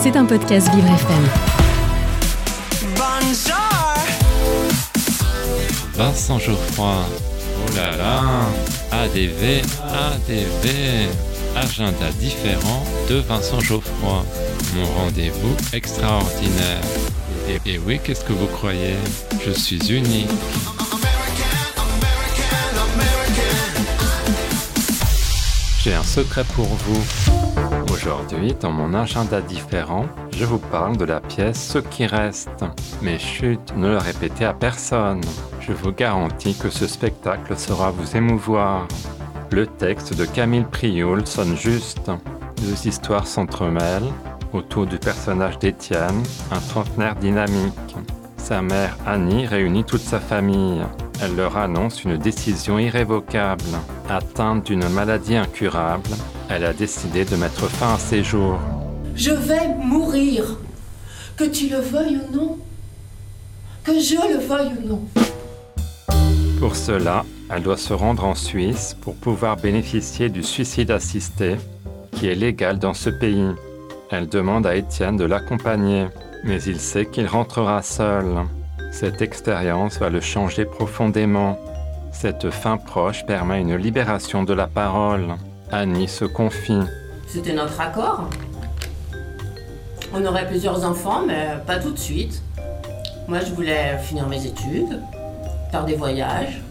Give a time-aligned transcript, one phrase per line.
[0.00, 1.24] C'est un podcast Vivre FM.
[5.94, 7.04] Vincent Geoffroy.
[7.66, 8.22] Oh là là.
[8.92, 11.08] ADV, ADV.
[11.56, 14.24] Agenda différent de Vincent Geoffroy.
[14.76, 16.80] Mon rendez-vous extraordinaire.
[17.48, 18.94] Et, et oui, qu'est-ce que vous croyez?
[19.44, 20.30] Je suis unique.
[25.96, 27.02] Un secret pour vous.
[27.92, 32.64] Aujourd'hui, dans mon agenda différent, je vous parle de la pièce Ce qui reste.
[33.00, 35.22] Mais chut, ne le répétez à personne.
[35.60, 38.86] Je vous garantis que ce spectacle saura vous émouvoir.
[39.50, 42.10] Le texte de Camille Prioul sonne juste.
[42.58, 44.12] Deux histoires s'entremêlent
[44.52, 47.96] autour du personnage d'Étienne, un trentenaire dynamique.
[48.36, 50.82] Sa mère Annie réunit toute sa famille.
[51.20, 53.64] Elle leur annonce une décision irrévocable.
[54.08, 56.10] Atteinte d'une maladie incurable,
[56.48, 58.60] elle a décidé de mettre fin à ses jours.
[59.16, 60.56] Je vais mourir.
[61.36, 62.58] Que tu le veuilles ou non.
[63.82, 65.02] Que je le veuille ou non.
[66.60, 71.56] Pour cela, elle doit se rendre en Suisse pour pouvoir bénéficier du suicide assisté,
[72.12, 73.50] qui est légal dans ce pays.
[74.10, 76.06] Elle demande à Étienne de l'accompagner,
[76.44, 78.44] mais il sait qu'il rentrera seul.
[78.90, 81.58] Cette expérience va le changer profondément.
[82.12, 85.34] Cette fin proche permet une libération de la parole.
[85.70, 86.80] Annie se confie.
[87.26, 88.28] C'était notre accord.
[90.12, 92.42] On aurait plusieurs enfants, mais pas tout de suite.
[93.28, 95.00] Moi, je voulais finir mes études,
[95.70, 96.62] faire des voyages,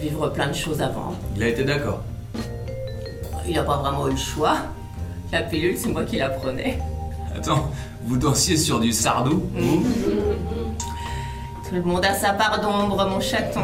[0.00, 1.14] vivre plein de choses avant.
[1.34, 2.02] Il a été d'accord.
[3.46, 4.58] Il n'a pas vraiment eu le choix.
[5.32, 6.78] La pilule, c'est moi qui la prenais.
[7.34, 7.70] Attends,
[8.04, 9.86] vous dansiez sur du sardou vous?
[11.68, 13.60] Tout le monde a sa part d'ombre, mon chaton.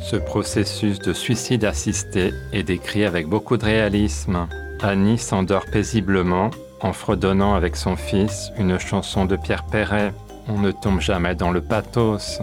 [0.00, 4.46] Ce processus de suicide assisté est décrit avec beaucoup de réalisme.
[4.80, 10.12] Annie s'endort paisiblement en fredonnant avec son fils une chanson de Pierre Perret.
[10.48, 12.38] On ne tombe jamais dans le pathos.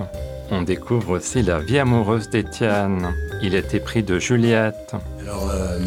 [0.51, 3.13] On découvre aussi la vie amoureuse d'Étienne.
[3.41, 4.93] Il est épris de Juliette.
[5.21, 5.79] Alors, euh,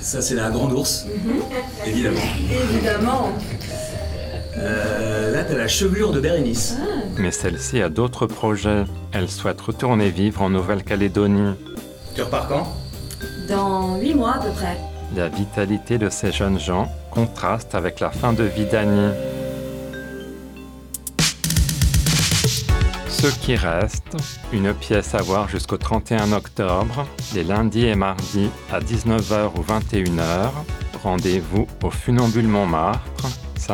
[0.00, 1.06] ça c'est la grande ours,
[1.86, 2.20] évidemment.
[2.72, 3.32] Évidemment.
[4.58, 6.76] Euh, t'as la chevelure de Bérénice.
[7.18, 8.84] Mais celle-ci a d'autres projets.
[9.12, 11.54] Elle souhaite retourner vivre en Nouvelle-Calédonie.
[12.14, 12.76] Tu repars quand?
[13.48, 14.76] Dans 8 mois à peu près.
[15.16, 19.12] La vitalité de ces jeunes gens contraste avec la fin de vie d'Annie.
[23.08, 24.16] Ce qui reste,
[24.52, 30.48] une pièce à voir jusqu'au 31 octobre, les lundis et mardis à 19h ou 21h.
[31.02, 33.26] Rendez-vous au Funambule Montmartre,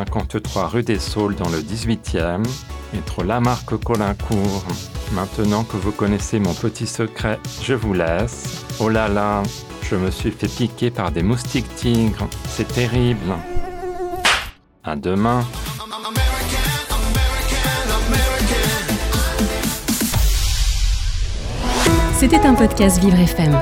[0.05, 2.45] 53 rue des Saules dans le 18e,
[2.93, 4.67] métro Lamarque Colincourt.
[5.13, 8.63] Maintenant que vous connaissez mon petit secret, je vous laisse.
[8.79, 9.43] Oh là là,
[9.81, 13.33] je me suis fait piquer par des moustiques tigres, c'est terrible.
[14.85, 15.43] À demain.
[22.19, 23.59] C'était un podcast Vivre FM.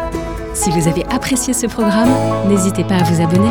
[0.53, 2.11] Si vous avez apprécié ce programme,
[2.49, 3.51] n'hésitez pas à vous abonner.